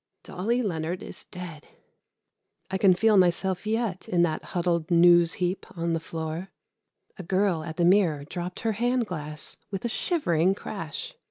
"Dolly 0.23 0.63
Leonard 0.63 1.03
is 1.03 1.25
dead." 1.25 1.67
I 2.71 2.79
can 2.79 2.95
feel 2.95 3.17
myself 3.17 3.67
yet 3.67 4.09
in 4.09 4.23
that 4.23 4.43
huddled 4.45 4.89
news 4.89 5.33
heap 5.33 5.63
on 5.77 5.93
the 5.93 5.99
floor. 5.99 6.49
A 7.19 7.23
girl 7.23 7.63
at 7.63 7.77
the 7.77 7.85
mirror 7.85 8.23
dropped 8.23 8.61
her 8.61 8.71
hand 8.71 9.05
glass 9.05 9.57
with 9.69 9.85
a 9.85 9.89
shivering 9.89 10.55
crash. 10.55 11.13